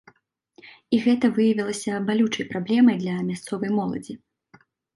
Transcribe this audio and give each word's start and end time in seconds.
І 0.97 1.01
гэта 1.03 1.29
выявілася 1.35 2.01
балючай 2.09 2.49
праблемай 2.55 2.99
для 3.05 3.21
мясцовай 3.29 3.69
моладзі. 3.79 4.13